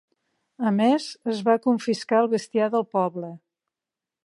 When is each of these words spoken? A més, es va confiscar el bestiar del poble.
A 0.69 0.71
més, 0.77 1.05
es 1.33 1.43
va 1.49 1.55
confiscar 1.67 2.23
el 2.23 2.31
bestiar 2.33 2.73
del 2.77 2.89
poble. 2.97 3.31